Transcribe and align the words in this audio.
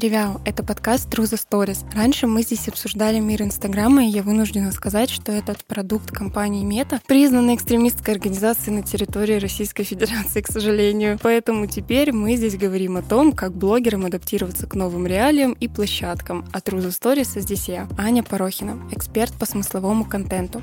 Привет! 0.00 0.38
Это 0.46 0.64
подкаст 0.64 1.12
True 1.12 1.24
Stories. 1.24 1.84
Раньше 1.94 2.26
мы 2.26 2.40
здесь 2.40 2.66
обсуждали 2.68 3.18
мир 3.18 3.42
Инстаграма, 3.42 4.02
и 4.02 4.08
я 4.08 4.22
вынуждена 4.22 4.72
сказать, 4.72 5.10
что 5.10 5.30
этот 5.30 5.62
продукт 5.66 6.10
компании 6.10 6.64
Мета 6.64 7.02
признан 7.06 7.54
экстремистской 7.54 8.14
организацией 8.14 8.76
на 8.76 8.82
территории 8.82 9.38
Российской 9.38 9.82
Федерации, 9.82 10.40
к 10.40 10.48
сожалению. 10.48 11.18
Поэтому 11.22 11.66
теперь 11.66 12.12
мы 12.12 12.36
здесь 12.36 12.56
говорим 12.56 12.96
о 12.96 13.02
том, 13.02 13.32
как 13.32 13.52
блогерам 13.52 14.06
адаптироваться 14.06 14.66
к 14.66 14.74
новым 14.74 15.06
реалиям 15.06 15.52
и 15.52 15.68
площадкам. 15.68 16.46
А 16.50 16.60
True 16.60 16.88
Stories 16.88 17.38
здесь 17.38 17.68
я, 17.68 17.86
Аня 17.98 18.22
Порохина, 18.22 18.78
эксперт 18.92 19.34
по 19.34 19.44
смысловому 19.44 20.06
контенту. 20.06 20.62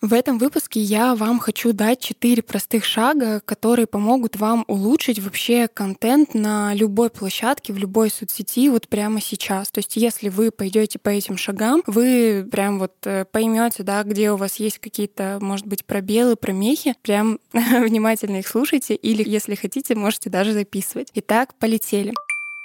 В 0.00 0.14
этом 0.14 0.38
выпуске 0.38 0.80
я 0.80 1.14
вам 1.14 1.38
хочу 1.38 1.74
дать 1.74 2.00
четыре 2.00 2.42
простых 2.42 2.86
шага, 2.86 3.40
которые 3.44 3.86
помогут 3.86 4.36
вам 4.36 4.64
улучшить 4.66 5.18
вообще 5.18 5.68
контент 5.68 6.32
на 6.32 6.72
любой 6.72 7.10
площадке, 7.10 7.74
в 7.74 7.76
любой 7.76 8.10
соцсети 8.10 8.70
вот 8.70 8.88
прямо 8.88 9.20
сейчас. 9.20 9.70
То 9.70 9.80
есть 9.80 9.96
если 9.96 10.30
вы 10.30 10.52
пойдете 10.52 10.98
по 10.98 11.10
этим 11.10 11.36
шагам, 11.36 11.82
вы 11.86 12.48
прям 12.50 12.78
вот 12.78 12.94
э, 13.04 13.26
поймете, 13.30 13.82
да, 13.82 14.02
где 14.02 14.32
у 14.32 14.36
вас 14.36 14.56
есть 14.56 14.78
какие-то, 14.78 15.36
может 15.42 15.66
быть, 15.66 15.84
пробелы, 15.84 16.34
промехи, 16.34 16.94
прям 17.02 17.38
внимательно 17.52 18.36
их 18.36 18.48
слушайте 18.48 18.94
или, 18.94 19.22
если 19.28 19.54
хотите, 19.54 19.94
можете 19.94 20.30
даже 20.30 20.54
записывать. 20.54 21.10
Итак, 21.14 21.54
полетели. 21.58 22.14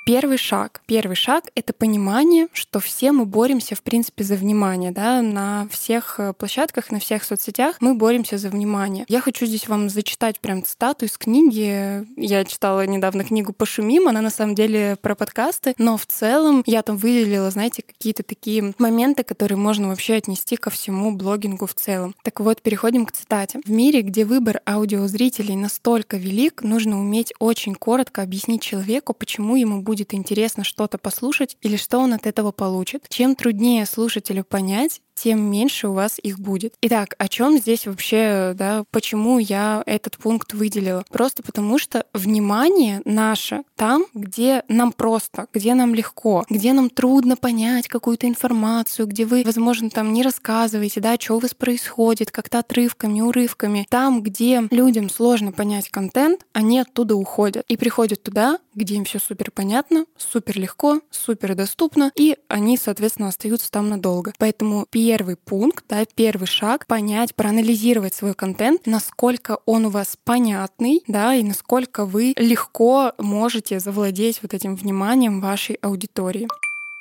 Первый 0.06 0.38
шаг. 0.38 0.82
Первый 0.86 1.16
шаг— 1.16 1.46
это 1.56 1.74
понимание, 1.74 2.48
что 2.54 2.80
все 2.80 3.12
мы 3.12 3.26
боремся, 3.26 3.74
в 3.74 3.82
принципе, 3.82 4.24
за 4.24 4.36
внимание. 4.36 4.92
Да? 4.92 5.24
На 5.24 5.68
всех 5.72 6.20
э, 6.20 6.34
площадках, 6.34 6.92
на 6.92 7.00
всех 7.00 7.24
соцсетях 7.24 7.78
мы 7.80 7.96
боремся 7.96 8.38
за 8.38 8.52
внимание. 8.52 9.06
Я 9.08 9.20
хочу 9.20 9.48
здесь 9.48 9.68
вам 9.68 9.90
зачитать 9.90 10.40
прям 10.40 10.62
цитату 10.62 11.06
из 11.06 11.18
книги. 11.18 12.06
Я 12.18 12.46
читала 12.46 12.86
недавно 12.86 13.24
книгу 13.24 13.52
«Пошумим», 13.52 14.08
она 14.08 14.22
на 14.22 14.30
самом 14.30 14.54
деле 14.54 14.96
про 15.02 15.16
подкасты, 15.16 15.74
но 15.80 15.98
в 15.98 16.06
целом 16.06 16.62
я 16.68 16.84
там 16.84 16.98
выделила, 16.98 17.50
знаете, 17.50 17.82
какие-то 17.82 18.22
такие 18.22 18.76
моменты, 18.78 19.24
которые 19.24 19.58
можно 19.58 19.88
вообще 19.88 20.14
отнести 20.14 20.56
ко 20.56 20.70
всему 20.70 21.16
блогингу 21.16 21.66
в 21.66 21.74
целом. 21.74 22.14
Так 22.22 22.42
вот, 22.42 22.62
переходим 22.62 23.08
к 23.08 23.12
цитате. 23.12 23.60
В 23.66 23.72
мире, 23.72 24.04
где 24.04 24.24
выбор 24.24 24.62
аудиозрителей 24.68 25.56
настолько 25.56 26.18
велик, 26.18 26.62
нужно 26.62 27.00
уметь 27.00 27.34
очень 27.40 27.74
коротко 27.74 28.22
объяснить 28.22 28.62
человеку, 28.62 29.16
почему 29.16 29.56
ему 29.56 29.82
будет 29.82 29.95
будет 29.96 30.14
интересно 30.14 30.66
что-то 30.66 30.98
послушать 30.98 31.56
или 31.62 31.78
что 31.78 32.00
он 32.00 32.14
от 32.14 32.28
этого 32.28 32.52
получит. 32.52 33.06
Чем 33.08 33.34
труднее 33.34 33.86
слушателю 33.86 34.44
понять, 34.44 35.02
тем 35.16 35.50
меньше 35.50 35.88
у 35.88 35.94
вас 35.94 36.20
их 36.22 36.40
будет. 36.40 36.76
Итак, 36.82 37.16
о 37.18 37.28
чем 37.28 37.58
здесь 37.58 37.88
вообще, 37.88 38.54
да, 38.56 38.84
почему 38.92 39.40
я 39.40 39.82
этот 39.86 40.18
пункт 40.18 40.54
выделила? 40.54 41.04
Просто 41.10 41.42
потому 41.42 41.80
что 41.80 42.06
внимание 42.14 43.02
наше 43.06 43.64
там, 43.76 44.06
где 44.14 44.64
нам 44.68 44.92
просто, 44.92 45.48
где 45.54 45.74
нам 45.74 45.96
легко, 45.96 46.46
где 46.50 46.74
нам 46.74 46.90
трудно 46.90 47.36
понять 47.38 47.88
какую-то 47.88 48.28
информацию, 48.28 49.08
где 49.08 49.26
вы, 49.26 49.44
возможно, 49.46 49.90
там 49.90 50.14
не 50.14 50.22
рассказываете, 50.22 51.00
да, 51.00 51.16
что 51.20 51.36
у 51.36 51.40
вас 51.40 51.54
происходит, 51.54 52.32
как-то 52.32 52.60
отрывками, 52.60 53.22
урывками. 53.22 53.88
Там, 53.90 54.22
где 54.22 54.64
людям 54.72 55.10
сложно 55.10 55.52
понять 55.52 55.90
контент, 55.90 56.46
они 56.54 56.80
оттуда 56.80 57.16
уходят 57.16 57.66
и 57.68 57.78
приходят 57.78 58.22
туда, 58.22 58.60
где 58.74 58.96
им 58.96 59.06
все 59.06 59.20
супер 59.20 59.52
понятно, 59.52 60.06
супер 60.18 60.60
легко, 60.60 61.02
супер 61.10 61.56
доступно, 61.56 62.12
и 62.16 62.38
они, 62.48 62.78
соответственно, 62.78 63.30
остаются 63.30 63.72
там 63.72 63.90
надолго. 63.90 64.34
Поэтому 64.38 64.86
первый 65.06 65.36
пункт, 65.36 65.86
да, 65.88 66.04
первый 66.16 66.48
шаг— 66.48 66.86
понять, 66.88 67.36
проанализировать 67.36 68.16
свой 68.16 68.34
контент, 68.34 68.88
насколько 68.88 69.60
он 69.68 69.86
у 69.86 69.92
вас 69.92 70.18
понятный, 70.24 71.04
да, 71.08 71.36
и 71.36 71.44
насколько 71.44 72.08
вы 72.08 72.34
легко 72.38 73.14
можете 73.20 73.80
завладеть 73.80 74.40
вот 74.42 74.56
этим 74.56 74.76
вниманием 74.76 75.42
вашей 75.42 75.76
аудитории. 75.76 76.48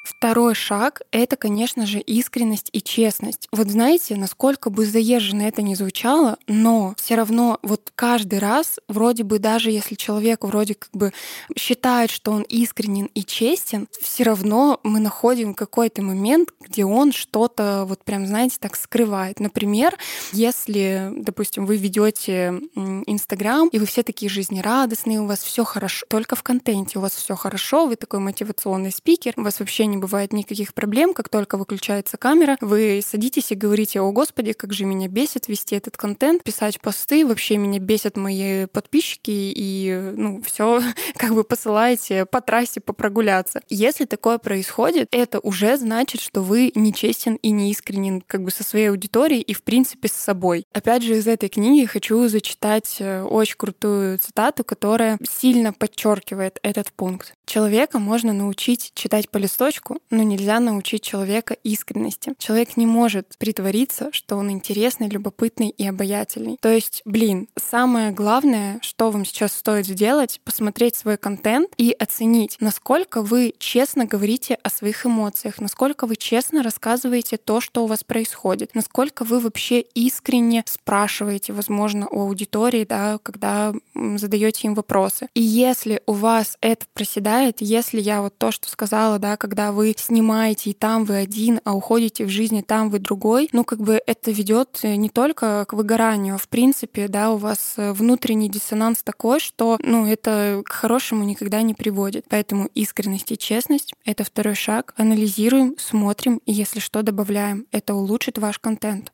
Второй 0.05 0.55
шаг— 0.55 1.01
это, 1.13 1.37
конечно 1.37 1.87
же, 1.87 1.99
искренность 1.99 2.69
и 2.73 2.83
честность. 2.83 3.49
Вот 3.53 3.69
знаете, 3.69 4.17
насколько 4.17 4.69
бы 4.69 4.85
заезженно 4.85 5.43
это 5.43 5.63
ни 5.63 5.75
звучало, 5.75 6.37
но 6.47 6.95
все 6.99 7.15
равно 7.15 7.59
вот 7.63 7.91
каждый 7.95 8.39
раз, 8.39 8.79
вроде 8.87 9.23
бы 9.23 9.39
даже 9.39 9.71
если 9.71 9.95
человек 9.95 10.45
вроде 10.45 10.75
как 10.75 10.91
бы 10.93 11.13
считает, 11.57 12.11
что 12.11 12.33
он 12.33 12.43
искренен 12.43 13.07
и 13.15 13.25
честен, 13.25 13.89
все 13.99 14.25
равно 14.25 14.79
мы 14.83 15.01
находим 15.01 15.55
какой-то 15.55 16.03
момент, 16.03 16.51
где 16.61 16.85
он 16.85 17.13
что-то 17.13 17.87
вот 17.89 18.05
прям, 18.05 18.27
знаете, 18.27 18.59
так 18.61 18.77
скрывает. 18.77 19.41
Например, 19.41 19.97
если, 20.33 21.13
допустим, 21.17 21.65
вы 21.65 21.79
ведете 21.79 22.61
Инстаграм, 23.07 23.69
и 23.69 23.79
вы 23.79 23.87
все 23.87 24.03
такие 24.03 24.29
жизнерадостные, 24.29 25.23
у 25.23 25.27
вас 25.27 25.43
все 25.43 25.65
хорошо, 25.65 26.05
только 26.11 26.37
в 26.37 26.43
контенте 26.43 26.99
у 26.99 27.03
вас 27.03 27.15
все 27.15 27.35
хорошо, 27.37 27.87
вы 27.87 27.97
такой 27.97 28.21
мотивационный 28.21 28.93
спикер, 28.93 29.33
у 29.39 29.43
вас 29.43 29.61
вообще 29.61 29.87
не 29.95 30.01
бывает 30.01 30.33
никаких 30.33 30.75
проблем, 30.75 31.15
как 31.15 31.29
только 31.29 31.57
выключается 31.57 32.17
камера, 32.17 32.57
вы 32.61 33.01
садитесь 33.05 33.53
и 33.53 33.55
говорите, 33.55 34.01
о 34.01 34.11
господи, 34.13 34.53
как 34.53 34.73
же 34.73 34.85
меня 34.85 35.09
бесит 35.09 35.49
вести 35.49 35.77
этот 35.77 35.97
контент, 35.97 36.43
писать 36.43 36.81
посты, 36.81 37.27
вообще 37.27 37.57
меня 37.57 37.79
бесят 37.79 38.17
мои 38.17 38.67
подписчики, 38.67 39.31
и 39.31 40.13
ну 40.17 40.43
все 40.43 40.83
как 41.17 41.35
бы 41.35 41.45
посылаете 41.45 42.27
по 42.27 42.41
трассе 42.41 42.81
попрогуляться. 42.81 43.61
Если 43.69 44.05
такое 44.05 44.39
происходит, 44.39 45.09
это 45.11 45.39
уже 45.41 45.77
значит, 45.77 46.21
что 46.21 46.43
вы 46.43 46.73
нечестен 46.75 47.37
и 47.37 47.51
неискренен 47.51 48.21
как 48.21 48.43
бы 48.43 48.51
со 48.51 48.65
своей 48.65 48.91
аудиторией 48.91 49.43
и 49.43 49.55
в 49.55 49.63
принципе 49.63 50.09
с 50.09 50.13
собой. 50.13 50.67
Опять 50.73 51.03
же, 51.03 51.17
из 51.17 51.27
этой 51.27 51.49
книги 51.49 51.87
хочу 51.87 52.27
зачитать 52.29 52.97
э, 52.99 53.23
очень 53.23 53.57
крутую 53.57 54.19
цитату, 54.19 54.65
которая 54.65 55.19
сильно 55.29 55.73
подчеркивает 55.73 56.59
этот 56.63 56.93
пункт. 56.93 57.35
Человека 57.47 57.99
можно 57.99 58.33
научить 58.33 58.93
читать 58.95 59.29
по 59.29 59.39
листочку, 59.39 59.99
но 60.11 60.23
нельзя 60.23 60.61
научить 60.61 61.03
человека 61.03 61.55
искренности. 61.63 62.35
Человек 62.39 62.77
не 62.77 62.87
может 62.87 63.37
притвориться, 63.39 64.09
что 64.13 64.37
он 64.37 64.51
интересный, 64.51 65.09
любопытный 65.09 65.69
и 65.69 65.87
обаятельный. 65.87 66.57
То 66.61 66.71
есть, 66.71 67.03
блин, 67.05 67.49
самое 67.59 68.11
главное, 68.13 68.79
что 68.83 69.11
вам 69.11 69.25
сейчас 69.25 69.53
стоит 69.53 69.87
сделать, 69.87 70.41
посмотреть 70.45 70.97
свой 70.97 71.17
контент 71.17 71.71
и 71.77 71.93
оценить, 71.93 72.57
насколько 72.61 73.23
вы 73.23 73.55
честно 73.59 74.07
говорите 74.07 74.55
о 74.63 74.71
своих 74.71 75.07
эмоциях, 75.07 75.61
насколько 75.61 76.07
вы 76.07 76.17
честно 76.17 76.63
рассказываете 76.63 77.37
то, 77.37 77.61
что 77.61 77.85
у 77.85 77.87
вас 77.87 78.05
происходит, 78.05 78.75
насколько 78.75 79.25
вы 79.25 79.41
вообще 79.41 79.81
искренне 79.81 80.65
спрашиваете, 80.67 81.53
возможно, 81.53 82.09
у 82.09 82.21
аудитории, 82.21 82.85
да, 82.85 83.19
когда 83.23 83.75
задаете 83.95 84.69
им 84.69 84.75
вопросы. 84.75 85.29
И 85.35 85.43
если 85.43 86.03
у 86.07 86.13
вас 86.13 86.57
это 86.61 86.87
проседает, 86.95 87.34
если 87.59 88.01
я 88.01 88.23
вот 88.23 88.37
то, 88.39 88.51
что 88.51 88.69
сказала, 88.69 89.19
да, 89.19 89.37
когда 89.37 89.73
вы 89.73 89.95
снимаете, 89.97 90.71
и 90.71 90.75
там 90.75 91.05
вы 91.05 91.17
один, 91.17 91.61
а 91.65 91.75
уходите 91.75 92.25
в 92.25 92.29
жизни, 92.29 92.63
там 92.63 92.91
вы 92.91 92.99
другой, 92.99 93.49
ну, 93.53 93.65
как 93.65 93.81
бы 93.81 94.01
это 94.07 94.31
ведет 94.31 94.81
э, 94.83 94.97
не 94.97 95.09
только 95.09 95.65
к 95.67 95.73
выгоранию, 95.73 96.35
а 96.35 96.39
в 96.39 96.49
принципе, 96.49 97.09
да, 97.09 97.31
у 97.31 97.37
вас 97.37 97.75
э, 97.77 97.93
внутренний 97.93 98.49
диссонанс 98.49 99.03
такой, 99.03 99.41
что, 99.41 99.79
ну, 99.83 100.07
это 100.07 100.63
к 100.65 100.73
хорошему 100.73 101.25
никогда 101.25 101.63
не 101.63 101.75
приводит. 101.75 102.27
Поэтому 102.29 102.69
искренность 102.75 103.33
и 103.33 103.39
честность— 103.39 103.95
это 104.05 104.25
второй 104.25 104.55
шаг. 104.55 104.95
Анализируем, 104.97 105.77
смотрим, 105.79 106.41
и 106.45 106.53
если 106.53 106.81
что, 106.81 107.03
добавляем. 107.03 107.67
Это 107.73 107.95
улучшит 107.95 108.39
ваш 108.39 108.59
контент. 108.59 109.14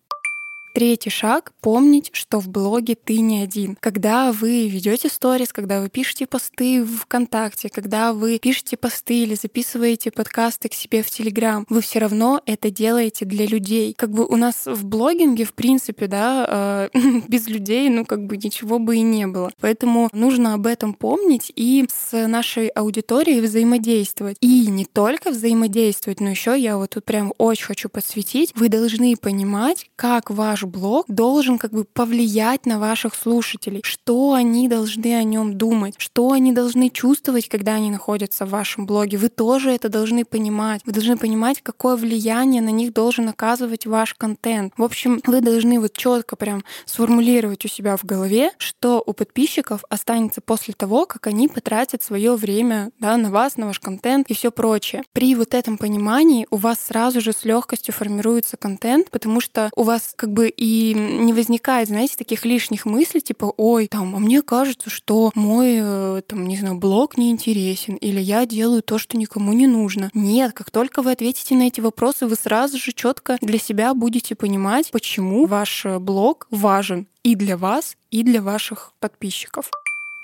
Третий 0.81 1.11
шаг— 1.11 1.53
помнить, 1.61 2.09
что 2.15 2.41
в 2.41 2.49
блоге 2.49 2.95
ты 2.95 3.21
не 3.21 3.43
один. 3.43 3.77
Когда 3.81 4.33
вы 4.33 4.67
ведете 4.67 5.11
сторис, 5.11 5.53
когда 5.53 5.83
вы 5.83 5.91
пишете 5.91 6.27
посты 6.27 6.83
в 6.83 7.01
ВКонтакте, 7.01 7.69
когда 7.69 8.15
вы 8.15 8.39
пишете 8.39 8.79
посты 8.79 9.25
или 9.25 9.35
записываете 9.35 10.11
подкасты 10.11 10.71
к 10.71 10.73
себе 10.73 11.03
в 11.03 11.11
Телеграм, 11.11 11.67
вы 11.69 11.83
все 11.83 11.99
равно 11.99 12.41
это 12.47 12.71
делаете 12.71 13.27
для 13.27 13.45
людей. 13.45 13.93
Как 13.93 14.11
бы 14.11 14.25
у 14.25 14.37
нас 14.37 14.65
в 14.65 14.87
блогинге, 14.87 15.45
в 15.45 15.53
принципе, 15.53 16.07
да, 16.07 16.89
э, 16.95 16.99
без 17.29 17.47
людей, 17.47 17.91
ну, 17.91 18.07
как 18.07 18.25
бы 18.25 18.39
ничего 18.39 18.79
бы 18.79 18.97
и 18.97 19.03
не 19.03 19.27
было. 19.27 19.53
Поэтому 19.61 20.09
нужно 20.15 20.55
об 20.55 20.67
этом 20.67 20.95
помнить 20.95 21.53
и 21.55 21.87
с 21.93 22.27
нашей 22.27 22.69
аудиторией 22.69 23.43
взаимодействовать. 23.43 24.39
И 24.41 24.67
не 24.69 24.87
только 24.87 25.31
взаимодействовать, 25.31 26.21
но 26.21 26.31
еще 26.31 26.59
я 26.59 26.79
вот 26.79 26.89
тут 26.89 27.05
прям 27.05 27.35
очень 27.37 27.67
хочу 27.67 27.91
подсветить, 27.91 28.55
вы 28.55 28.71
должны 28.71 29.15
понимать, 29.17 29.91
как 29.95 30.31
ваш 30.31 30.65
блог 30.71 31.05
должен 31.09 31.59
как 31.59 31.73
бы 31.73 31.85
повлиять 31.85 32.67
на 32.67 32.79
ваших 32.79 33.15
слушателей, 33.15 33.81
что 33.85 34.33
они 34.33 34.69
должны 34.69 35.15
о 35.17 35.23
нем 35.23 35.59
думать, 35.59 35.95
что 35.99 36.33
они 36.33 36.53
должны 36.53 36.91
чувствовать, 36.91 37.49
когда 37.49 37.75
они 37.75 37.91
находятся 37.91 38.47
в 38.47 38.51
вашем 38.51 38.87
блоге. 38.87 39.19
Вы 39.19 39.29
тоже 39.29 39.71
это 39.71 39.89
должны 39.89 40.25
понимать. 40.25 40.83
Вы 40.85 40.93
должны 40.93 41.17
понимать, 41.17 41.61
какое 41.63 41.97
влияние 41.97 42.63
на 42.63 42.71
них 42.71 42.93
должен 42.93 43.29
оказывать 43.29 43.87
ваш 43.87 44.15
контент. 44.15 44.73
В 44.77 44.83
общем, 44.83 45.21
вы 45.27 45.41
должны 45.41 45.81
вот 45.81 45.93
четко 45.93 46.37
прям 46.37 46.63
сформулировать 46.85 47.65
у 47.65 47.69
себя 47.69 47.97
в 47.97 48.05
голове, 48.05 48.53
что 48.59 49.03
у 49.05 49.13
подписчиков 49.13 49.85
останется 49.89 50.41
после 50.41 50.75
того, 50.75 51.07
как 51.07 51.27
они 51.27 51.49
потратят 51.49 52.03
свое 52.03 52.37
время 52.37 52.91
да, 52.99 53.17
на 53.17 53.31
вас, 53.31 53.57
на 53.57 53.67
ваш 53.67 53.81
контент 53.81 54.31
и 54.31 54.35
все 54.35 54.51
прочее. 54.51 55.03
При 55.13 55.35
вот 55.35 55.55
этом 55.55 55.79
понимании 55.79 56.47
у 56.51 56.57
вас 56.57 56.81
сразу 56.81 57.21
же 57.21 57.33
с 57.33 57.45
легкостью 57.45 57.95
формируется 57.95 58.57
контент, 58.57 59.11
потому 59.11 59.41
что 59.41 59.71
у 59.75 59.83
вас 59.83 60.13
как 60.17 60.33
бы 60.33 60.50
и 60.57 60.95
не 60.95 61.33
возникает, 61.33 61.89
знаете, 61.89 62.17
таких 62.17 62.45
лишних 62.45 62.87
мыслей, 62.87 63.21
типа, 63.21 63.53
ой, 63.57 63.89
там, 63.89 64.15
а 64.15 64.19
мне 64.19 64.43
кажется, 64.43 64.91
что 64.91 65.31
мой, 65.35 65.79
э, 65.81 66.23
там, 66.27 66.47
не 66.47 66.57
знаю, 66.57 66.77
блог 66.77 67.17
неинтересен, 67.17 67.97
или 67.97 68.21
я 68.21 68.47
делаю 68.47 68.83
то, 68.83 68.99
что 68.99 69.17
никому 69.17 69.53
не 69.53 69.67
нужно. 69.67 70.11
Нет, 70.15 70.53
как 70.53 70.71
только 70.71 71.03
вы 71.03 71.13
ответите 71.13 71.55
на 71.55 71.67
эти 71.69 71.81
вопросы, 71.81 72.27
вы 72.27 72.37
сразу 72.37 72.79
же 72.79 72.93
четко 72.93 73.39
для 73.41 73.59
себя 73.59 73.95
будете 73.95 74.35
понимать, 74.35 74.91
почему 74.91 75.47
ваш 75.47 75.87
э, 75.87 75.99
блог 75.99 76.47
важен 76.51 77.07
и 77.23 77.35
для 77.35 77.57
вас, 77.57 77.97
и 78.11 78.23
для 78.23 78.43
ваших 78.43 78.93
подписчиков. 78.99 79.71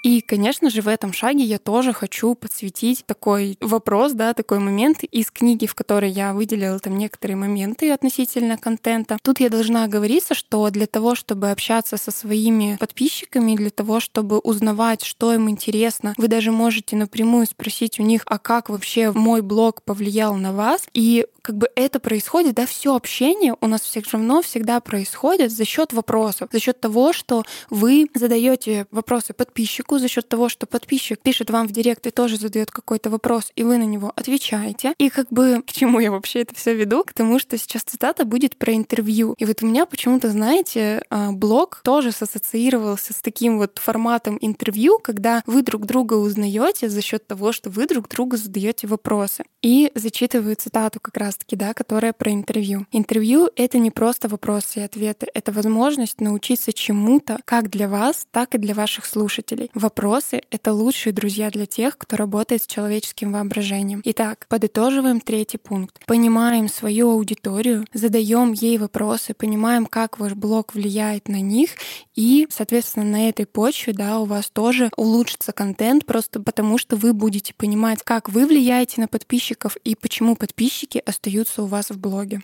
И, 0.06 0.20
конечно 0.20 0.70
же, 0.70 0.82
в 0.82 0.88
этом 0.88 1.12
шаге 1.12 1.43
я 1.43 1.58
тоже 1.58 1.93
хочу 1.93 2.37
подсветить 2.37 3.03
такой 3.06 3.58
вопрос, 3.61 4.12
да, 4.12 4.35
такой 4.35 4.61
момент 4.61 5.03
из 5.03 5.32
книги, 5.32 5.67
в 5.67 5.75
которой 5.75 6.12
я 6.12 6.32
выделила 6.32 6.79
там 6.79 6.97
некоторые 6.97 7.37
моменты 7.37 7.91
относительно 7.91 8.56
контента. 8.56 9.19
Тут 9.20 9.41
я 9.41 9.50
должна 9.50 9.82
оговориться, 9.82 10.35
что 10.37 10.70
для 10.70 10.87
того, 10.87 11.17
чтобы 11.17 11.50
общаться 11.50 11.97
со 11.97 12.12
своими 12.12 12.76
подписчиками, 12.79 13.56
для 13.56 13.70
того, 13.70 13.99
чтобы 13.99 14.38
узнавать, 14.38 15.03
что 15.03 15.35
им 15.35 15.50
интересно, 15.50 16.14
вы 16.19 16.29
даже 16.29 16.53
можете 16.53 16.94
напрямую 16.94 17.47
спросить 17.47 17.99
у 17.99 18.05
них, 18.05 18.23
а 18.26 18.38
как 18.38 18.69
вообще 18.69 19.11
мой 19.11 19.43
блог 19.43 19.82
повлиял 19.82 20.37
на 20.37 20.53
вас. 20.53 20.87
И 20.94 21.26
как 21.46 21.56
бы 21.56 21.69
это 21.76 22.00
происходит, 22.00 22.56
да, 22.56 22.66
все 22.66 22.96
общение 22.96 23.54
у 23.60 23.69
нас 23.69 23.82
все 23.82 24.02
равно 24.10 24.43
всегда 24.43 24.81
происходит 24.81 25.52
за 25.52 25.64
счет 25.64 25.93
вопросов, 25.93 26.48
за 26.50 26.58
счет 26.58 26.81
того, 26.81 27.12
что 27.12 27.44
вы 27.70 28.08
задаете 28.14 28.88
вопросы 28.90 29.32
подписчику, 29.32 30.00
за 30.00 30.08
счет 30.08 30.28
того, 30.28 30.48
что 30.48 30.66
подписчик 30.66 31.20
пишет 31.20 31.50
вам 31.50 31.69
в 31.69 31.70
директ 31.70 32.04
и 32.04 32.10
тоже 32.10 32.37
задает 32.37 32.72
какой-то 32.72 33.10
вопрос, 33.10 33.52
и 33.54 33.62
вы 33.62 33.78
на 33.78 33.84
него 33.84 34.12
отвечаете. 34.16 34.94
И 34.98 35.08
как 35.08 35.28
бы 35.31 35.62
к 35.64 35.70
чему 35.70 36.00
я 36.00 36.10
вообще 36.10 36.40
это 36.40 36.52
все 36.56 36.75
веду? 36.75 37.04
К 37.04 37.12
тому, 37.12 37.38
что 37.38 37.56
сейчас 37.56 37.82
цитата 37.82 38.25
будет 38.25 38.56
про 38.56 38.75
интервью. 38.75 39.37
И 39.38 39.44
вот 39.44 39.62
у 39.62 39.66
меня 39.66 39.87
почему-то, 39.87 40.31
знаете, 40.31 41.04
а, 41.10 41.31
блог 41.31 41.81
тоже 41.84 42.08
ассоциировался 42.08 43.12
с 43.12 43.19
таким 43.19 43.58
вот 43.58 43.78
форматом 43.78 44.37
интервью, 44.40 44.98
когда 44.98 45.44
вы 45.46 45.62
друг 45.62 45.87
друга 45.87 46.14
узнаете 46.14 46.88
за 46.88 47.02
счет 47.02 47.25
того, 47.28 47.52
что 47.52 47.70
вы 47.70 47.87
друг 47.87 48.08
другу 48.08 48.37
задаете 48.37 48.88
вопросы. 48.88 49.44
И 49.62 49.93
зачитываю 49.94 50.56
цитату 50.56 50.98
как 51.00 51.16
раз-таки, 51.36 51.56
да, 51.56 51.74
которая 51.74 52.12
про 52.12 52.32
интервью. 52.32 52.86
Интервью— 52.92 53.50
это 53.56 53.78
не 53.78 53.90
просто 53.90 54.28
вопросы 54.28 54.80
и 54.80 54.82
ответы, 54.82 55.26
это 55.34 55.52
возможность 55.52 56.20
научиться 56.20 56.72
чему-то 56.72 57.38
как 57.44 57.70
для 57.70 57.88
вас, 57.88 58.26
так 58.30 58.54
и 58.54 58.58
для 58.58 58.74
ваших 58.74 59.04
слушателей. 59.04 59.70
Вопросы— 59.74 60.42
это 60.50 60.72
лучшие 60.72 61.12
друзья 61.12 61.50
для 61.50 61.66
тех, 61.66 61.98
кто 61.98 62.16
работает 62.16 62.62
с 62.62 62.66
человеческим 62.66 63.32
воображением. 63.32 64.00
Итак, 64.04 64.46
подытоживаем 64.48 65.20
третий 65.20 65.58
пункт. 65.58 66.04
Понимаем 66.06 66.68
свою 66.68 67.10
аудиторию, 67.10 67.84
задаем 67.92 68.52
ей 68.52 68.78
вопросы, 68.78 69.34
понимаем, 69.34 69.86
как 69.86 70.18
ваш 70.18 70.32
блог 70.34 70.74
влияет 70.74 71.28
на 71.28 71.40
них, 71.40 71.70
и, 72.14 72.46
соответственно, 72.50 73.04
на 73.04 73.28
этой 73.28 73.46
почве, 73.46 73.92
да, 73.92 74.20
у 74.20 74.24
вас 74.24 74.48
тоже 74.50 74.90
улучшится 74.96 75.52
контент, 75.52 76.06
просто 76.06 76.40
потому 76.40 76.78
что 76.78 76.96
вы 76.96 77.12
будете 77.12 77.52
понимать, 77.54 78.02
как 78.02 78.28
вы 78.28 78.46
влияете 78.46 79.00
на 79.00 79.08
подписчиков 79.08 79.76
и 79.84 79.94
почему 79.94 80.36
подписчики 80.36 81.02
остаются 81.04 81.25
у 81.62 81.67
вас 81.67 81.90
в 81.90 81.99
блоге. 81.99 82.43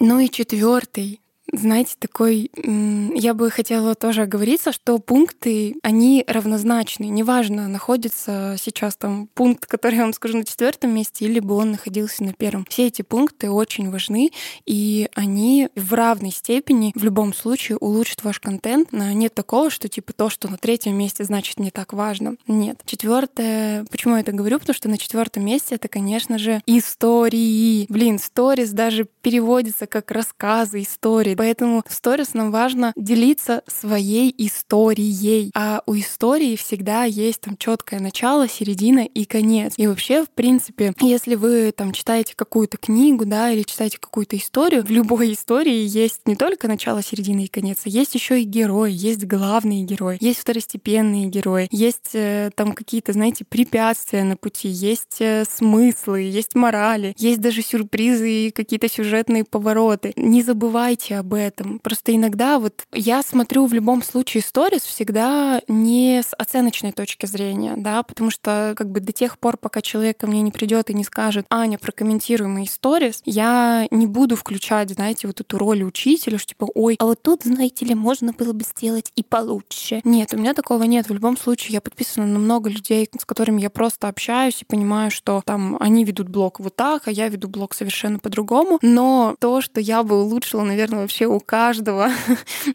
Ну 0.00 0.20
и 0.20 0.30
четвертый 0.30 1.20
знаете, 1.52 1.94
такой, 1.98 2.50
я 2.54 3.34
бы 3.34 3.50
хотела 3.50 3.94
тоже 3.94 4.22
оговориться, 4.22 4.72
что 4.72 4.98
пункты, 4.98 5.76
они 5.82 6.24
равнозначны. 6.26 7.04
Неважно, 7.04 7.68
находится 7.68 8.56
сейчас 8.58 8.96
там 8.96 9.28
пункт, 9.34 9.66
который 9.66 9.96
я 9.96 10.02
вам 10.02 10.12
скажу 10.12 10.38
на 10.38 10.44
четвертом 10.44 10.94
месте, 10.94 11.24
или 11.24 11.40
бы 11.40 11.54
он 11.54 11.72
находился 11.72 12.24
на 12.24 12.32
первом. 12.32 12.66
Все 12.68 12.86
эти 12.88 13.02
пункты 13.02 13.50
очень 13.50 13.90
важны, 13.90 14.30
и 14.66 15.08
они 15.14 15.68
в 15.74 15.94
равной 15.94 16.32
степени 16.32 16.92
в 16.94 17.02
любом 17.02 17.32
случае 17.32 17.78
улучшат 17.78 18.24
ваш 18.24 18.40
контент. 18.40 18.92
Нет 18.92 19.34
такого, 19.34 19.70
что 19.70 19.88
типа 19.88 20.12
то, 20.12 20.28
что 20.28 20.48
на 20.48 20.58
третьем 20.58 20.96
месте, 20.96 21.24
значит 21.24 21.58
не 21.58 21.70
так 21.70 21.92
важно. 21.92 22.36
Нет. 22.46 22.80
Четвертое, 22.84 23.84
почему 23.90 24.14
я 24.14 24.20
это 24.20 24.32
говорю? 24.32 24.58
Потому 24.58 24.74
что 24.74 24.88
на 24.88 24.98
четвертом 24.98 25.44
месте 25.44 25.76
это, 25.76 25.88
конечно 25.88 26.38
же, 26.38 26.60
истории. 26.66 27.86
Блин, 27.88 28.18
сторис 28.18 28.70
даже 28.70 29.06
переводится 29.22 29.86
как 29.86 30.10
рассказы, 30.10 30.82
истории 30.82 31.37
Поэтому 31.38 31.84
в 31.86 31.94
сторис 31.94 32.34
нам 32.34 32.50
важно 32.50 32.92
делиться 32.96 33.62
своей 33.68 34.34
историей. 34.38 35.52
А 35.54 35.82
у 35.86 35.94
истории 35.94 36.56
всегда 36.56 37.04
есть 37.04 37.42
там 37.42 37.56
четкое 37.56 38.00
начало, 38.00 38.48
середина 38.48 39.06
и 39.06 39.24
конец. 39.24 39.74
И 39.76 39.86
вообще, 39.86 40.24
в 40.24 40.30
принципе, 40.30 40.92
если 41.00 41.36
вы 41.36 41.70
там 41.70 41.92
читаете 41.92 42.34
какую-то 42.34 42.76
книгу, 42.76 43.24
да, 43.24 43.52
или 43.52 43.62
читаете 43.62 43.98
какую-то 43.98 44.36
историю, 44.36 44.84
в 44.84 44.90
любой 44.90 45.32
истории 45.34 45.86
есть 45.86 46.22
не 46.26 46.34
только 46.34 46.66
начало, 46.66 47.04
середина 47.04 47.44
и 47.44 47.46
конец, 47.46 47.82
а 47.84 47.88
есть 47.88 48.16
еще 48.16 48.42
и 48.42 48.44
герой, 48.44 48.92
есть 48.92 49.24
главный 49.24 49.82
герой, 49.82 50.18
есть 50.20 50.40
второстепенные 50.40 51.26
герои, 51.26 51.68
есть 51.70 52.14
э, 52.14 52.50
там 52.56 52.72
какие-то, 52.72 53.12
знаете, 53.12 53.44
препятствия 53.44 54.24
на 54.24 54.36
пути, 54.36 54.68
есть 54.68 55.20
э, 55.20 55.44
смыслы, 55.48 56.22
есть 56.22 56.56
морали, 56.56 57.14
есть 57.16 57.40
даже 57.40 57.62
сюрпризы 57.62 58.28
и 58.28 58.50
какие-то 58.50 58.90
сюжетные 58.90 59.44
повороты. 59.44 60.12
Не 60.16 60.42
забывайте 60.42 61.16
об 61.16 61.27
об 61.28 61.34
этом. 61.34 61.78
Просто 61.80 62.16
иногда 62.16 62.58
вот 62.58 62.86
я 62.92 63.22
смотрю 63.22 63.66
в 63.66 63.74
любом 63.74 64.02
случае 64.02 64.42
сторис 64.42 64.82
всегда 64.82 65.60
не 65.68 66.22
с 66.22 66.34
оценочной 66.38 66.92
точки 66.92 67.26
зрения, 67.26 67.74
да, 67.76 68.02
потому 68.02 68.30
что 68.30 68.72
как 68.76 68.90
бы 68.90 69.00
до 69.00 69.12
тех 69.12 69.38
пор, 69.38 69.58
пока 69.58 69.82
человек 69.82 70.16
ко 70.16 70.26
мне 70.26 70.40
не 70.40 70.50
придет 70.50 70.88
и 70.88 70.94
не 70.94 71.04
скажет, 71.04 71.44
Аня, 71.50 71.78
прокомментируй 71.78 72.48
мои 72.48 72.66
сторис, 72.66 73.20
я 73.26 73.86
не 73.90 74.06
буду 74.06 74.36
включать, 74.36 74.90
знаете, 74.90 75.26
вот 75.26 75.40
эту 75.40 75.58
роль 75.58 75.82
учителя, 75.82 76.38
что 76.38 76.48
типа, 76.48 76.68
ой, 76.74 76.96
а 76.98 77.04
вот 77.04 77.22
тут, 77.22 77.42
знаете 77.42 77.84
ли, 77.84 77.94
можно 77.94 78.32
было 78.32 78.54
бы 78.54 78.64
сделать 78.64 79.12
и 79.14 79.22
получше. 79.22 80.00
Нет, 80.04 80.32
у 80.32 80.38
меня 80.38 80.54
такого 80.54 80.84
нет. 80.84 81.08
В 81.08 81.12
любом 81.12 81.36
случае 81.36 81.74
я 81.74 81.80
подписана 81.82 82.26
на 82.26 82.38
много 82.38 82.70
людей, 82.70 83.08
с 83.18 83.24
которыми 83.26 83.60
я 83.60 83.68
просто 83.68 84.08
общаюсь 84.08 84.62
и 84.62 84.64
понимаю, 84.64 85.10
что 85.10 85.42
там 85.44 85.76
они 85.78 86.04
ведут 86.04 86.28
блог 86.28 86.60
вот 86.60 86.74
так, 86.74 87.06
а 87.06 87.10
я 87.10 87.28
веду 87.28 87.48
блог 87.48 87.74
совершенно 87.74 88.18
по-другому. 88.18 88.78
Но 88.80 89.36
то, 89.38 89.60
что 89.60 89.80
я 89.80 90.02
бы 90.02 90.22
улучшила, 90.22 90.62
наверное, 90.62 91.00
вообще 91.00 91.17
вообще 91.18 91.26
у 91.26 91.40
каждого, 91.40 92.10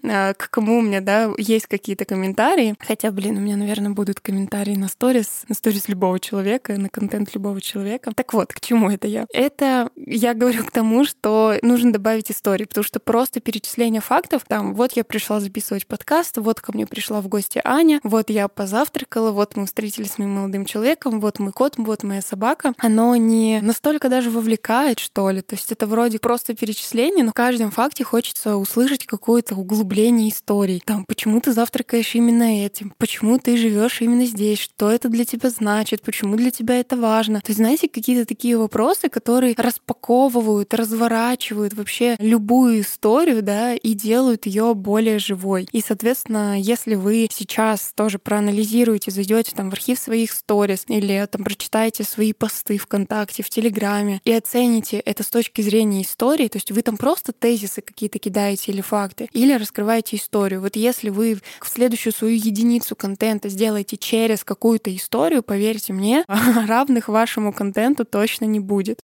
а, 0.03 0.33
к 0.37 0.49
кому 0.49 0.79
у 0.79 0.81
меня, 0.81 1.01
да, 1.01 1.31
есть 1.37 1.67
какие-то 1.67 2.05
комментарии. 2.05 2.75
Хотя, 2.79 3.11
блин, 3.11 3.37
у 3.37 3.39
меня, 3.39 3.55
наверное, 3.55 3.91
будут 3.91 4.19
комментарии 4.19 4.75
на 4.75 4.87
сторис, 4.87 5.43
на 5.47 5.55
сторис 5.55 5.87
любого 5.87 6.19
человека, 6.19 6.77
на 6.77 6.89
контент 6.89 7.33
любого 7.35 7.61
человека. 7.61 8.11
Так 8.15 8.33
вот, 8.33 8.53
к 8.53 8.59
чему 8.59 8.89
это 8.89 9.07
я? 9.07 9.25
Это 9.33 9.89
я 9.95 10.33
говорю 10.33 10.65
к 10.65 10.71
тому, 10.71 11.05
что 11.05 11.55
нужно 11.61 11.93
добавить 11.93 12.31
истории, 12.31 12.65
потому 12.65 12.83
что 12.83 12.99
просто 12.99 13.39
перечисление 13.39 14.01
фактов, 14.01 14.43
там, 14.47 14.73
вот 14.73 14.93
я 14.93 15.03
пришла 15.03 15.39
записывать 15.39 15.87
подкаст, 15.87 16.37
вот 16.37 16.59
ко 16.59 16.73
мне 16.73 16.85
пришла 16.85 17.21
в 17.21 17.27
гости 17.27 17.61
Аня, 17.63 17.99
вот 18.03 18.29
я 18.29 18.47
позавтракала, 18.47 19.31
вот 19.31 19.55
мы 19.55 19.65
встретились 19.65 20.11
с 20.11 20.17
моим 20.17 20.31
молодым 20.31 20.65
человеком, 20.65 21.19
вот 21.19 21.39
мой 21.39 21.51
кот, 21.51 21.75
вот 21.77 22.03
моя 22.03 22.21
собака, 22.21 22.73
оно 22.77 23.15
не 23.15 23.61
настолько 23.61 24.09
даже 24.09 24.29
вовлекает, 24.29 24.99
что 24.99 25.29
ли. 25.29 25.41
То 25.41 25.55
есть 25.55 25.71
это 25.71 25.87
вроде 25.87 26.19
просто 26.19 26.53
перечисление, 26.53 27.23
но 27.23 27.31
в 27.31 27.33
каждом 27.33 27.71
факте 27.71 28.03
хочется 28.03 28.22
хочется 28.23 28.55
услышать 28.55 29.05
какое-то 29.05 29.53
углубление 29.53 30.29
истории. 30.29 30.81
Там, 30.85 31.03
почему 31.03 31.41
ты 31.41 31.51
завтракаешь 31.51 32.15
именно 32.15 32.65
этим? 32.65 32.93
Почему 32.97 33.37
ты 33.37 33.57
живешь 33.57 34.01
именно 34.01 34.25
здесь? 34.25 34.59
Что 34.59 34.89
это 34.89 35.09
для 35.09 35.25
тебя 35.25 35.49
значит? 35.49 36.03
Почему 36.03 36.37
для 36.37 36.49
тебя 36.49 36.79
это 36.79 36.95
важно? 36.95 37.41
То 37.41 37.49
есть, 37.49 37.57
знаете, 37.57 37.89
какие-то 37.89 38.25
такие 38.25 38.57
вопросы, 38.57 39.09
которые 39.09 39.55
распаковывают, 39.57 40.73
разворачивают 40.73 41.73
вообще 41.73 42.15
любую 42.17 42.79
историю, 42.79 43.43
да, 43.43 43.73
и 43.73 43.93
делают 43.93 44.45
ее 44.45 44.73
более 44.73 45.19
живой. 45.19 45.67
И, 45.73 45.81
соответственно, 45.81 46.57
если 46.57 46.95
вы 46.95 47.27
сейчас 47.29 47.91
тоже 47.93 48.19
проанализируете, 48.19 49.11
зайдете 49.11 49.51
там 49.53 49.69
в 49.69 49.73
архив 49.73 49.99
своих 49.99 50.31
сторис 50.31 50.85
или 50.87 51.27
там 51.29 51.43
прочитаете 51.43 52.05
свои 52.05 52.31
посты 52.31 52.77
ВКонтакте, 52.77 53.43
в 53.43 53.49
Телеграме 53.49 54.21
и 54.23 54.31
оцените 54.31 54.99
это 54.99 55.23
с 55.23 55.27
точки 55.27 55.61
зрения 55.61 56.03
истории, 56.03 56.47
то 56.47 56.55
есть 56.55 56.71
вы 56.71 56.81
там 56.83 56.95
просто 56.95 57.33
тезисы 57.33 57.81
какие-то 57.81 58.12
кидаете 58.19 58.71
или 58.71 58.81
факты, 58.81 59.29
или 59.33 59.53
раскрываете 59.53 60.17
историю. 60.17 60.61
Вот 60.61 60.75
если 60.75 61.09
вы 61.09 61.39
в 61.61 61.67
следующую 61.67 62.13
свою 62.13 62.35
единицу 62.35 62.95
контента 62.95 63.49
сделаете 63.49 63.97
через 63.97 64.43
какую-то 64.43 64.95
историю, 64.95 65.43
поверьте 65.43 65.93
мне, 65.93 66.25
равных 66.67 67.07
вашему 67.07 67.53
контенту 67.53 68.05
точно 68.05 68.45
не 68.45 68.59
будет. 68.59 68.99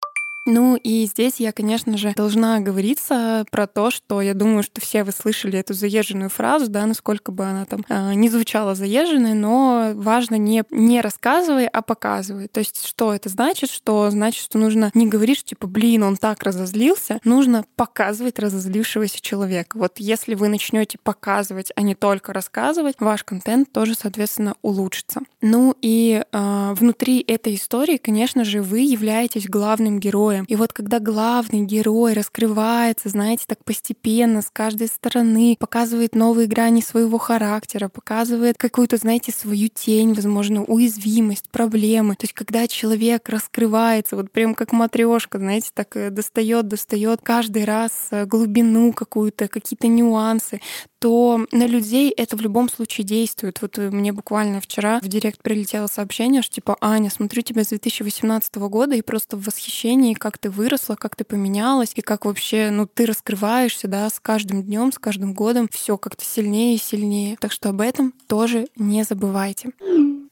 Ну 0.46 0.76
и 0.76 1.04
здесь 1.06 1.40
я, 1.40 1.50
конечно 1.50 1.98
же, 1.98 2.12
должна 2.14 2.60
говориться 2.60 3.44
про 3.50 3.66
то, 3.66 3.90
что 3.90 4.22
я 4.22 4.32
думаю, 4.32 4.62
что 4.62 4.80
все 4.80 5.02
вы 5.02 5.10
слышали 5.10 5.58
эту 5.58 5.74
заезженную 5.74 6.30
фразу, 6.30 6.70
да, 6.70 6.86
насколько 6.86 7.32
бы 7.32 7.44
она 7.44 7.64
там 7.64 7.84
э, 7.88 8.14
не 8.14 8.28
звучала 8.28 8.76
заезженной, 8.76 9.34
но 9.34 9.90
важно 9.94 10.36
не, 10.36 10.62
не 10.70 11.00
рассказывай, 11.00 11.66
а 11.66 11.82
показывай. 11.82 12.46
То 12.46 12.60
есть 12.60 12.86
что 12.86 13.12
это 13.12 13.28
значит? 13.28 13.70
Что 13.70 14.08
значит, 14.10 14.44
что 14.44 14.58
нужно 14.58 14.92
не 14.94 15.08
говорить, 15.08 15.38
что 15.38 15.48
типа, 15.48 15.66
блин, 15.66 16.04
он 16.04 16.16
так 16.16 16.44
разозлился, 16.44 17.18
нужно 17.24 17.64
показывать 17.74 18.38
разозлившегося 18.38 19.20
человека. 19.20 19.76
Вот 19.76 19.98
если 19.98 20.36
вы 20.36 20.46
начнете 20.46 20.96
показывать, 21.02 21.72
а 21.74 21.82
не 21.82 21.96
только 21.96 22.32
рассказывать, 22.32 22.94
ваш 23.00 23.24
контент 23.24 23.72
тоже, 23.72 23.94
соответственно, 24.00 24.54
улучшится. 24.62 25.22
Ну 25.40 25.74
и 25.82 26.22
э, 26.30 26.74
внутри 26.74 27.20
этой 27.26 27.56
истории, 27.56 27.96
конечно 27.96 28.44
же, 28.44 28.62
вы 28.62 28.80
являетесь 28.80 29.48
главным 29.48 29.98
героем 29.98 30.35
героем. 30.36 30.44
И 30.48 30.56
вот 30.56 30.72
когда 30.72 31.00
главный 31.00 31.62
герой 31.62 32.12
раскрывается, 32.12 33.08
знаете, 33.08 33.44
так 33.46 33.64
постепенно, 33.64 34.42
с 34.42 34.50
каждой 34.52 34.88
стороны, 34.88 35.56
показывает 35.58 36.14
новые 36.14 36.46
грани 36.46 36.80
своего 36.80 37.18
характера, 37.18 37.88
показывает 37.88 38.56
какую-то, 38.58 38.96
знаете, 38.96 39.32
свою 39.32 39.68
тень, 39.68 40.14
возможно, 40.14 40.64
уязвимость, 40.64 41.48
проблемы. 41.50 42.14
То 42.14 42.24
есть 42.24 42.34
когда 42.34 42.66
человек 42.68 43.28
раскрывается, 43.28 44.16
вот 44.16 44.30
прям 44.30 44.54
как 44.54 44.72
матрешка, 44.72 45.38
знаете, 45.38 45.70
так 45.74 45.96
э, 45.96 46.10
достает, 46.10 46.68
достает 46.68 47.20
каждый 47.22 47.64
раз 47.64 48.08
э, 48.10 48.24
глубину 48.26 48.92
какую-то, 48.92 49.48
какие-то 49.48 49.86
нюансы, 49.86 50.60
то 50.98 51.46
на 51.52 51.66
людей 51.66 52.10
это 52.10 52.36
в 52.36 52.40
любом 52.40 52.68
случае 52.68 53.04
действует. 53.04 53.60
Вот 53.62 53.78
э, 53.78 53.90
мне 53.90 54.12
буквально 54.12 54.60
вчера 54.60 55.00
в 55.00 55.08
директ 55.08 55.42
прилетело 55.42 55.86
сообщение, 55.86 56.42
что 56.42 56.54
типа, 56.54 56.76
Аня, 56.80 57.10
смотрю 57.10 57.42
тебя 57.42 57.64
с 57.64 57.68
2018 57.68 58.56
года 58.56 58.94
и 58.94 59.02
просто 59.02 59.36
в 59.36 59.44
восхищении, 59.44 60.14
как 60.26 60.38
ты 60.38 60.50
выросла, 60.50 60.96
как 60.96 61.14
ты 61.14 61.22
поменялась, 61.22 61.92
и 61.94 62.00
как 62.00 62.24
вообще, 62.24 62.70
ну, 62.72 62.88
ты 62.92 63.06
раскрываешься, 63.06 63.86
да, 63.86 64.10
с 64.10 64.18
каждым 64.18 64.64
днем, 64.64 64.90
с 64.90 64.98
каждым 64.98 65.34
годом, 65.34 65.68
все 65.70 65.96
как-то 65.96 66.24
сильнее 66.24 66.74
и 66.74 66.78
сильнее. 66.78 67.36
Так 67.38 67.52
что 67.52 67.68
об 67.68 67.80
этом 67.80 68.12
тоже 68.26 68.66
не 68.74 69.04
забывайте. 69.04 69.70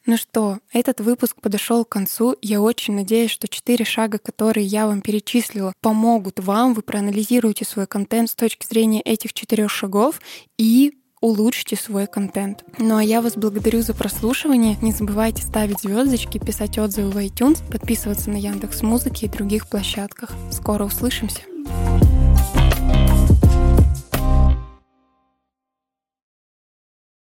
Ну 0.04 0.16
что, 0.16 0.58
этот 0.72 1.00
выпуск 1.00 1.40
подошел 1.40 1.84
к 1.84 1.90
концу. 1.90 2.34
Я 2.42 2.60
очень 2.60 2.96
надеюсь, 2.96 3.30
что 3.30 3.46
четыре 3.46 3.84
шага, 3.84 4.18
которые 4.18 4.66
я 4.66 4.88
вам 4.88 5.00
перечислила, 5.00 5.72
помогут 5.80 6.40
вам. 6.40 6.74
Вы 6.74 6.82
проанализируете 6.82 7.64
свой 7.64 7.86
контент 7.86 8.30
с 8.30 8.34
точки 8.34 8.66
зрения 8.66 9.00
этих 9.00 9.32
четырех 9.32 9.70
шагов 9.70 10.20
и 10.58 10.98
улучшите 11.24 11.74
свой 11.74 12.06
контент. 12.06 12.64
Ну 12.78 12.96
а 12.98 13.02
я 13.02 13.22
вас 13.22 13.34
благодарю 13.34 13.80
за 13.80 13.94
прослушивание. 13.94 14.76
Не 14.82 14.92
забывайте 14.92 15.42
ставить 15.42 15.80
звездочки, 15.80 16.36
писать 16.36 16.78
отзывы 16.78 17.10
в 17.10 17.16
iTunes, 17.16 17.62
подписываться 17.70 18.28
на 18.28 18.36
Яндекс 18.36 18.82
Музыки 18.82 19.24
и 19.24 19.28
других 19.28 19.66
площадках. 19.66 20.30
Скоро 20.50 20.84
услышимся. 20.84 21.40